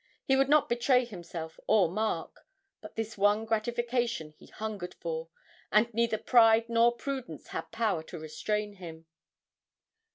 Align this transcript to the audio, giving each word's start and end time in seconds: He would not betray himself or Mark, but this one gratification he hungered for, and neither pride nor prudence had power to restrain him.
He 0.25 0.35
would 0.35 0.49
not 0.49 0.67
betray 0.67 1.05
himself 1.05 1.59
or 1.67 1.87
Mark, 1.87 2.47
but 2.81 2.95
this 2.95 3.19
one 3.19 3.45
gratification 3.45 4.31
he 4.35 4.47
hungered 4.47 4.95
for, 4.95 5.29
and 5.71 5.93
neither 5.93 6.17
pride 6.17 6.67
nor 6.69 6.91
prudence 6.95 7.49
had 7.49 7.71
power 7.71 8.01
to 8.05 8.17
restrain 8.17 8.73
him. 8.77 9.05